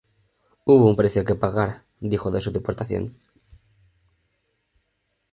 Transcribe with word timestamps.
Hubo 0.69 0.89
un 0.89 0.95
precio 0.95 1.23
que 1.25 1.35
pagar, 1.35 1.83
dijo 1.99 2.31
de 2.31 2.41
su 2.41 2.51
deportación. 2.51 3.11